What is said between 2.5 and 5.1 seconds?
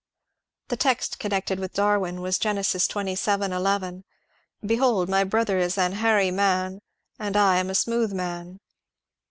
xxvii, 11." Behold